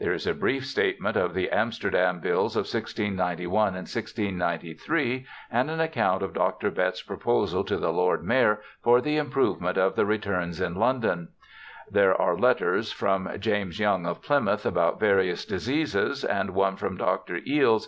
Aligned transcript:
There 0.00 0.12
is 0.12 0.26
a 0.26 0.34
brief 0.34 0.66
statement 0.66 1.16
of 1.16 1.32
the 1.32 1.48
Amsterdam 1.48 2.18
bills 2.18 2.56
of 2.56 2.64
i6gi 2.64 3.06
and 3.10 3.16
1693, 3.20 5.26
and 5.48 5.70
an 5.70 5.78
account 5.78 6.24
of 6.24 6.32
Dr. 6.34 6.72
Bett's 6.72 7.02
proposal 7.02 7.62
to 7.62 7.76
the 7.76 7.92
Lord 7.92 8.24
Mayor 8.24 8.62
for 8.82 9.00
the 9.00 9.16
improvement 9.16 9.78
of 9.78 9.94
the 9.94 10.04
returns 10.06 10.60
in 10.60 10.74
London. 10.74 11.28
There 11.88 12.20
are 12.20 12.36
letters 12.36 12.90
from 12.90 13.30
James 13.38 13.78
Young 13.78 14.06
of 14.06 14.20
Plymouth 14.22 14.66
about 14.66 14.98
various 14.98 15.44
diseases, 15.44 16.24
and 16.24 16.50
one 16.50 16.74
from 16.74 16.96
Dr. 16.96 17.38
Eales 17.42 17.86